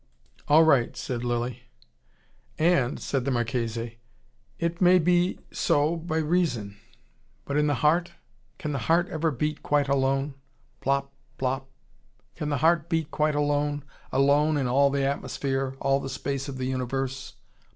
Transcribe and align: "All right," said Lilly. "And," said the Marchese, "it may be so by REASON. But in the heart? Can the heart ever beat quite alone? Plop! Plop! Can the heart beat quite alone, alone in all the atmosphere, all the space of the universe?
"All 0.47 0.63
right," 0.63 0.97
said 0.97 1.23
Lilly. 1.23 1.61
"And," 2.57 2.99
said 2.99 3.23
the 3.23 3.29
Marchese, 3.29 3.99
"it 4.57 4.81
may 4.81 4.97
be 4.97 5.37
so 5.51 5.95
by 5.95 6.17
REASON. 6.17 6.75
But 7.45 7.55
in 7.57 7.67
the 7.67 7.75
heart? 7.85 8.13
Can 8.57 8.71
the 8.71 8.79
heart 8.89 9.09
ever 9.09 9.29
beat 9.29 9.61
quite 9.61 9.87
alone? 9.87 10.33
Plop! 10.79 11.13
Plop! 11.37 11.69
Can 12.35 12.49
the 12.49 12.57
heart 12.65 12.89
beat 12.89 13.11
quite 13.11 13.35
alone, 13.35 13.83
alone 14.11 14.57
in 14.57 14.65
all 14.65 14.89
the 14.89 15.03
atmosphere, 15.05 15.75
all 15.79 15.99
the 15.99 16.09
space 16.09 16.49
of 16.49 16.57
the 16.57 16.65
universe? 16.65 17.35